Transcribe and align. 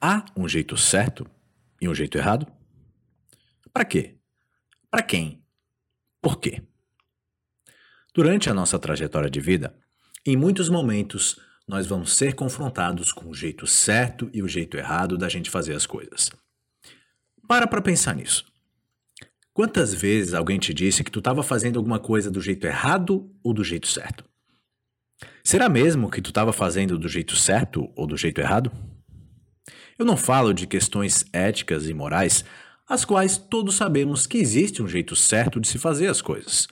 Há 0.00 0.24
um 0.34 0.48
jeito 0.48 0.76
certo 0.78 1.26
e 1.80 1.86
um 1.86 1.94
jeito 1.94 2.16
errado? 2.16 2.46
Para 3.72 3.84
quê? 3.84 4.16
Para 4.90 5.02
quem? 5.02 5.44
Por 6.22 6.38
quê? 6.38 6.62
Durante 8.14 8.48
a 8.48 8.54
nossa 8.54 8.78
trajetória 8.78 9.30
de 9.30 9.40
vida, 9.40 9.74
em 10.24 10.36
muitos 10.36 10.68
momentos 10.68 11.38
nós 11.68 11.86
vamos 11.86 12.14
ser 12.14 12.34
confrontados 12.34 13.12
com 13.12 13.28
o 13.28 13.34
jeito 13.34 13.66
certo 13.66 14.30
e 14.32 14.42
o 14.42 14.48
jeito 14.48 14.76
errado 14.76 15.18
da 15.18 15.28
gente 15.28 15.50
fazer 15.50 15.74
as 15.74 15.86
coisas. 15.86 16.30
Para 17.46 17.66
para 17.66 17.82
pensar 17.82 18.14
nisso. 18.14 18.44
Quantas 19.52 19.92
vezes 19.92 20.32
alguém 20.32 20.58
te 20.58 20.72
disse 20.72 21.04
que 21.04 21.10
tu 21.10 21.18
estava 21.18 21.42
fazendo 21.42 21.78
alguma 21.78 21.98
coisa 21.98 22.30
do 22.30 22.40
jeito 22.40 22.66
errado 22.66 23.30
ou 23.42 23.52
do 23.52 23.62
jeito 23.62 23.86
certo? 23.86 24.24
Será 25.44 25.68
mesmo 25.68 26.10
que 26.10 26.22
tu 26.22 26.30
estava 26.30 26.52
fazendo 26.52 26.98
do 26.98 27.08
jeito 27.08 27.36
certo 27.36 27.92
ou 27.94 28.06
do 28.06 28.16
jeito 28.16 28.40
errado? 28.40 28.72
Eu 30.00 30.06
não 30.06 30.16
falo 30.16 30.54
de 30.54 30.66
questões 30.66 31.26
éticas 31.30 31.86
e 31.86 31.92
morais, 31.92 32.42
as 32.88 33.04
quais 33.04 33.36
todos 33.36 33.74
sabemos 33.74 34.26
que 34.26 34.38
existe 34.38 34.82
um 34.82 34.88
jeito 34.88 35.14
certo 35.14 35.60
de 35.60 35.68
se 35.68 35.76
fazer 35.76 36.06
as 36.06 36.22
coisas. 36.22 36.66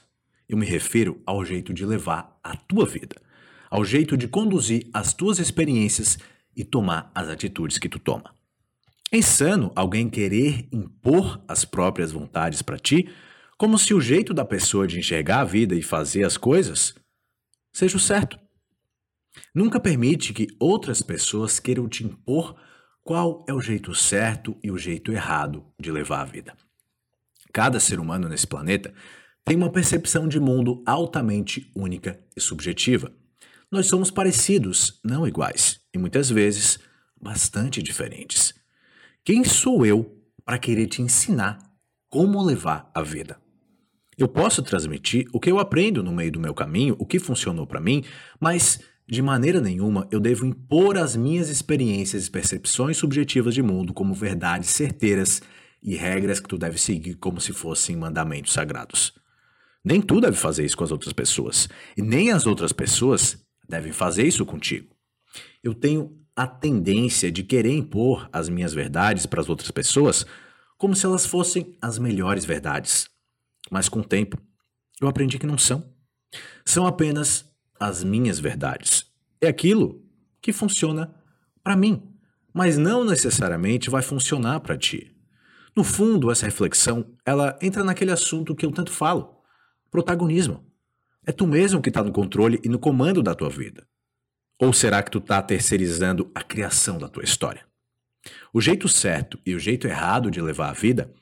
Eu 0.48 0.56
me 0.56 0.64
refiro 0.64 1.20
ao 1.27 1.45
jeito 1.45 1.74
de 1.74 1.84
levar 1.84 2.41
a 2.42 2.56
tua 2.56 2.86
vida, 2.86 3.16
ao 3.70 3.84
jeito 3.84 4.16
de 4.16 4.27
conduzir 4.28 4.88
as 4.95 5.12
tuas 5.12 5.38
experiências 5.38 6.16
e 6.56 6.64
tomar 6.64 7.12
as 7.14 7.28
atitudes 7.28 7.77
que 7.77 7.86
tu 7.86 7.98
toma. 7.98 8.34
É 9.12 9.19
insano 9.19 9.72
alguém 9.77 10.08
querer 10.08 10.66
impor 10.72 11.38
as 11.47 11.66
próprias 11.66 12.10
vontades 12.10 12.62
para 12.62 12.78
ti, 12.78 13.10
como 13.58 13.78
se 13.78 13.92
o 13.92 14.00
jeito 14.00 14.33
da 14.33 14.47
pessoa 14.47 14.86
de 14.86 14.98
enxergar 14.98 15.41
a 15.41 15.45
vida 15.45 15.74
e 15.74 15.83
fazer 15.83 16.24
as 16.24 16.38
coisas 16.38 16.95
seja 17.74 17.98
o 17.98 18.00
certo. 18.00 18.38
Nunca 19.55 19.78
permite 19.78 20.33
que 20.33 20.47
outras 20.58 21.02
pessoas 21.02 21.60
queiram 21.60 21.86
te 21.86 22.02
impor 22.02 22.56
qual 23.08 23.42
é 23.48 23.54
o 23.54 23.60
jeito 23.62 23.94
certo 23.94 24.54
e 24.62 24.70
o 24.70 24.76
jeito 24.76 25.10
errado 25.10 25.64
de 25.80 25.90
levar 25.90 26.20
a 26.20 26.24
vida. 26.26 26.52
Cada 27.55 27.80
ser 27.80 27.98
humano 27.98 28.28
nesse 28.28 28.46
planeta 28.46 28.92
tem 29.46 29.56
uma 29.56 29.72
percepção 29.72 30.28
de 30.28 30.38
mundo 30.38 30.83
altamente 30.84 31.72
única 31.74 32.20
e 32.36 32.41
subjetiva. 32.42 33.10
Nós 33.72 33.86
somos 33.86 34.10
parecidos, 34.10 35.00
não 35.02 35.27
iguais, 35.27 35.80
e 35.94 35.96
muitas 35.96 36.28
vezes 36.28 36.80
bastante 37.18 37.83
diferentes. 37.83 38.52
Quem 39.24 39.42
sou 39.42 39.86
eu 39.86 40.14
para 40.44 40.58
querer 40.58 40.86
te 40.86 41.00
ensinar 41.00 41.58
como 42.11 42.44
levar 42.44 42.90
a 42.94 43.00
vida? 43.00 43.40
Eu 44.18 44.28
posso 44.28 44.62
transmitir 44.62 45.27
o 45.33 45.40
que 45.40 45.50
eu 45.50 45.58
aprendo 45.58 46.02
no 46.02 46.12
meio 46.12 46.33
do 46.33 46.40
meu 46.40 46.52
caminho, 46.52 46.94
o 46.98 47.06
que 47.06 47.18
funcionou 47.18 47.66
para 47.66 47.80
mim, 47.80 48.05
mas 48.38 48.80
de 49.09 49.23
maneira 49.23 49.61
nenhuma 49.61 50.06
eu 50.11 50.20
devo 50.20 50.45
impor 50.45 50.98
as 50.98 51.17
minhas 51.17 51.48
experiências 51.48 52.27
e 52.27 52.31
percepções 52.31 52.98
subjetivas 52.98 53.55
de 53.55 53.62
mundo 53.62 53.95
como 53.95 54.12
verdades 54.12 54.69
certeiras 54.69 55.41
e 55.83 55.97
regras 55.97 56.39
que 56.41 56.48
tu 56.48 56.59
deve 56.59 56.78
seguir 56.78 57.14
como 57.14 57.41
se 57.41 57.53
fossem 57.53 57.97
mandamentos 57.97 58.53
sagrados. 58.53 59.14
Nem 59.83 60.03
tu 60.03 60.20
deve 60.20 60.36
fazer 60.36 60.64
isso 60.64 60.77
com 60.77 60.84
as 60.84 60.92
outras 60.92 61.12
pessoas, 61.14 61.69
e 61.97 62.03
nem 62.03 62.31
as 62.31 62.47
outras 62.47 62.73
pessoas 62.73 63.39
devem 63.67 63.92
fazer 63.92 64.27
isso 64.27 64.45
contigo. 64.45 64.95
Eu 65.62 65.73
tenho 65.73 66.19
a 66.36 66.47
tendência 66.47 67.33
de 67.33 67.42
querer 67.42 67.75
impor 67.75 68.29
as 68.31 68.48
minhas 68.48 68.75
verdades 68.75 69.25
para 69.25 69.41
as 69.41 69.48
outras 69.48 69.70
pessoas 69.70 70.27
como 70.77 70.95
se 70.95 71.06
elas 71.06 71.25
fossem 71.25 71.77
as 71.81 71.98
melhores 71.98 72.45
verdades. 72.45 73.09
Mas 73.70 73.89
com 73.89 74.01
o 74.01 74.05
tempo, 74.05 74.39
eu 75.01 75.09
aprendi 75.09 75.39
que 75.39 75.47
não 75.47 75.59
são. 75.59 75.92
São 76.64 76.86
apenas 76.86 77.47
as 77.78 78.02
minhas 78.02 78.38
verdades. 78.38 79.06
É 79.40 79.48
aquilo 79.48 80.02
que 80.40 80.52
funciona 80.52 81.14
para 81.62 81.76
mim, 81.76 82.02
mas 82.52 82.78
não 82.78 83.04
necessariamente 83.04 83.90
vai 83.90 84.02
funcionar 84.02 84.60
para 84.60 84.76
ti. 84.76 85.14
No 85.76 85.84
fundo, 85.84 86.30
essa 86.30 86.46
reflexão, 86.46 87.14
ela 87.24 87.56
entra 87.62 87.84
naquele 87.84 88.10
assunto 88.10 88.54
que 88.54 88.66
eu 88.66 88.72
tanto 88.72 88.90
falo, 88.90 89.36
protagonismo. 89.90 90.66
É 91.27 91.30
tu 91.30 91.46
mesmo 91.46 91.80
que 91.80 91.90
está 91.90 92.02
no 92.02 92.11
controle 92.11 92.61
e 92.64 92.68
no 92.68 92.78
comando 92.78 93.22
da 93.22 93.34
tua 93.34 93.50
vida. 93.50 93.86
Ou 94.61 94.72
será 94.72 95.02
que 95.02 95.11
tu 95.11 95.18
está 95.18 95.40
terceirizando 95.40 96.30
a 96.34 96.42
criação 96.42 96.98
da 96.98 97.08
tua 97.08 97.22
história? 97.22 97.64
O 98.52 98.61
jeito 98.61 98.88
certo 98.88 99.38
e 99.46 99.55
o 99.55 99.61
jeito 99.61 99.86
errado 99.86 100.30
de 100.30 100.40
levar 100.40 100.70
a 100.70 100.72
vida 100.72 101.12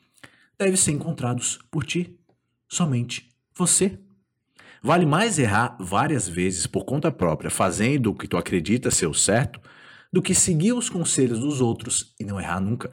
devem 0.59 0.77
ser 0.77 0.93
encontrados 0.93 1.59
por 1.71 1.85
ti, 1.85 2.19
somente 2.69 3.29
você. 3.55 3.99
Vale 4.83 5.07
mais 5.07 5.39
errar 5.39 5.77
várias 5.81 6.29
vezes 6.29 6.67
por 6.67 6.85
conta 6.85 7.11
própria, 7.11 7.51
fazendo 7.51 8.11
o 8.11 8.15
que 8.15 8.29
tu 8.29 8.37
acredita 8.37 8.91
ser 8.91 9.07
o 9.07 9.15
certo, 9.15 9.61
do 10.13 10.23
que 10.23 10.35
seguir 10.35 10.73
os 10.73 10.89
conselhos 10.89 11.41
dos 11.41 11.61
outros 11.61 12.15
e 12.19 12.25
não 12.25 12.41
errar 12.41 12.61
nunca. 12.61 12.91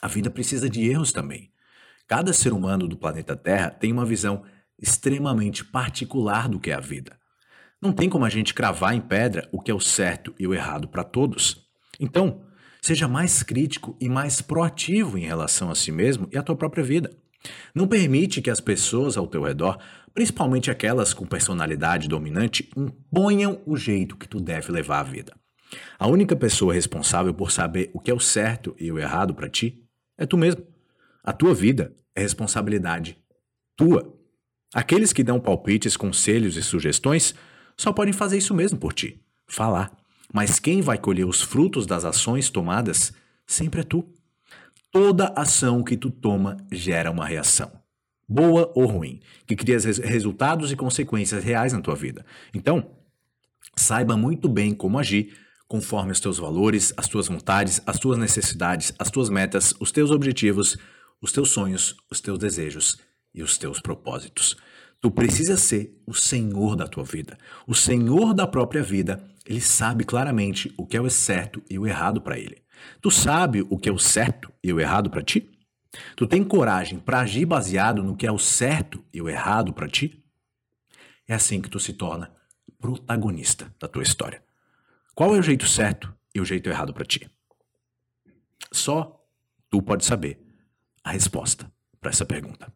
A 0.00 0.08
vida 0.08 0.30
precisa 0.30 0.68
de 0.68 0.88
erros 0.88 1.12
também. 1.12 1.50
Cada 2.06 2.32
ser 2.32 2.52
humano 2.52 2.86
do 2.86 2.96
planeta 2.96 3.34
Terra 3.34 3.70
tem 3.70 3.92
uma 3.92 4.04
visão 4.04 4.44
extremamente 4.78 5.64
particular 5.64 6.48
do 6.48 6.60
que 6.60 6.70
é 6.70 6.74
a 6.74 6.80
vida. 6.80 7.18
Não 7.80 7.92
tem 7.92 8.08
como 8.08 8.24
a 8.24 8.30
gente 8.30 8.54
cravar 8.54 8.94
em 8.94 9.00
pedra 9.00 9.48
o 9.52 9.60
que 9.60 9.70
é 9.70 9.74
o 9.74 9.80
certo 9.80 10.34
e 10.38 10.46
o 10.46 10.54
errado 10.54 10.88
para 10.88 11.04
todos. 11.04 11.66
Então, 11.98 12.42
seja 12.80 13.08
mais 13.08 13.42
crítico 13.42 13.96
e 14.00 14.08
mais 14.08 14.40
proativo 14.42 15.16
em 15.18 15.26
relação 15.26 15.70
a 15.70 15.74
si 15.74 15.90
mesmo 15.90 16.28
e 16.30 16.36
à 16.36 16.42
tua 16.42 16.56
própria 16.56 16.84
vida. 16.84 17.10
Não 17.74 17.86
permite 17.86 18.40
que 18.40 18.50
as 18.50 18.60
pessoas 18.60 19.16
ao 19.16 19.26
teu 19.26 19.42
redor, 19.42 19.78
principalmente 20.12 20.70
aquelas 20.70 21.12
com 21.12 21.26
personalidade 21.26 22.08
dominante, 22.08 22.70
imponham 22.76 23.60
o 23.66 23.76
jeito 23.76 24.16
que 24.16 24.28
tu 24.28 24.40
deve 24.40 24.70
levar 24.72 25.00
a 25.00 25.04
vida. 25.04 25.34
A 25.98 26.06
única 26.06 26.36
pessoa 26.36 26.74
responsável 26.74 27.34
por 27.34 27.50
saber 27.50 27.90
o 27.92 28.00
que 28.00 28.10
é 28.10 28.14
o 28.14 28.20
certo 28.20 28.74
e 28.78 28.90
o 28.92 28.98
errado 28.98 29.34
para 29.34 29.48
ti 29.48 29.82
é 30.16 30.26
tu 30.26 30.36
mesmo. 30.36 30.64
A 31.22 31.32
tua 31.32 31.54
vida 31.54 31.94
é 32.14 32.20
responsabilidade 32.20 33.18
tua. 33.76 34.14
Aqueles 34.72 35.12
que 35.12 35.24
dão 35.24 35.40
palpites, 35.40 35.96
conselhos 35.96 36.56
e 36.56 36.62
sugestões 36.62 37.34
só 37.76 37.92
podem 37.92 38.12
fazer 38.12 38.38
isso 38.38 38.54
mesmo 38.54 38.78
por 38.78 38.92
ti, 38.92 39.20
falar. 39.46 39.90
Mas 40.32 40.58
quem 40.58 40.80
vai 40.80 40.98
colher 40.98 41.26
os 41.26 41.42
frutos 41.42 41.86
das 41.86 42.04
ações 42.04 42.50
tomadas 42.50 43.12
sempre 43.46 43.80
é 43.80 43.84
tu. 43.84 44.04
Toda 44.94 45.32
ação 45.34 45.82
que 45.82 45.96
tu 45.96 46.08
toma 46.08 46.56
gera 46.70 47.10
uma 47.10 47.26
reação, 47.26 47.68
boa 48.28 48.70
ou 48.76 48.86
ruim, 48.86 49.18
que 49.44 49.56
cria 49.56 49.76
resultados 49.76 50.70
e 50.70 50.76
consequências 50.76 51.42
reais 51.42 51.72
na 51.72 51.80
tua 51.80 51.96
vida. 51.96 52.24
Então, 52.54 52.92
saiba 53.74 54.16
muito 54.16 54.48
bem 54.48 54.72
como 54.72 54.96
agir 54.96 55.36
conforme 55.66 56.12
os 56.12 56.20
teus 56.20 56.38
valores, 56.38 56.94
as 56.96 57.08
tuas 57.08 57.26
vontades, 57.26 57.82
as 57.84 57.98
tuas 57.98 58.16
necessidades, 58.16 58.94
as 58.96 59.10
tuas 59.10 59.28
metas, 59.28 59.74
os 59.80 59.90
teus 59.90 60.12
objetivos, 60.12 60.78
os 61.20 61.32
teus 61.32 61.50
sonhos, 61.50 61.96
os 62.08 62.20
teus 62.20 62.38
desejos 62.38 62.96
e 63.34 63.42
os 63.42 63.58
teus 63.58 63.80
propósitos. 63.80 64.56
Tu 65.00 65.10
precisa 65.10 65.56
ser 65.56 66.00
o 66.06 66.14
senhor 66.14 66.76
da 66.76 66.86
tua 66.86 67.02
vida. 67.02 67.36
O 67.66 67.74
senhor 67.74 68.32
da 68.32 68.46
própria 68.46 68.84
vida, 68.84 69.20
ele 69.44 69.60
sabe 69.60 70.04
claramente 70.04 70.72
o 70.78 70.86
que 70.86 70.96
é 70.96 71.00
o 71.00 71.10
certo 71.10 71.60
e 71.68 71.80
o 71.80 71.84
errado 71.84 72.20
para 72.20 72.38
ele. 72.38 72.63
Tu 73.00 73.10
sabe 73.10 73.62
o 73.68 73.78
que 73.78 73.88
é 73.88 73.92
o 73.92 73.98
certo 73.98 74.52
e 74.62 74.72
o 74.72 74.80
errado 74.80 75.10
para 75.10 75.22
ti? 75.22 75.50
Tu 76.16 76.26
tem 76.26 76.42
coragem 76.42 76.98
para 76.98 77.20
agir 77.20 77.46
baseado 77.46 78.02
no 78.02 78.16
que 78.16 78.26
é 78.26 78.32
o 78.32 78.38
certo 78.38 79.04
e 79.12 79.20
o 79.20 79.28
errado 79.28 79.72
para 79.72 79.88
ti? 79.88 80.24
É 81.26 81.34
assim 81.34 81.60
que 81.60 81.70
tu 81.70 81.78
se 81.78 81.92
torna 81.92 82.32
protagonista 82.78 83.74
da 83.80 83.88
tua 83.88 84.02
história. 84.02 84.42
Qual 85.14 85.34
é 85.34 85.38
o 85.38 85.42
jeito 85.42 85.66
certo 85.66 86.14
e 86.34 86.40
o 86.40 86.44
jeito 86.44 86.68
errado 86.68 86.92
para 86.92 87.04
ti? 87.04 87.30
Só 88.72 89.24
tu 89.70 89.80
pode 89.80 90.04
saber 90.04 90.38
a 91.02 91.12
resposta 91.12 91.70
para 92.00 92.10
essa 92.10 92.26
pergunta. 92.26 92.72